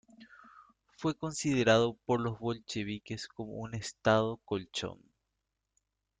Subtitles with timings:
[0.97, 4.99] Fue considerado por los bolcheviques como un Estado colchón.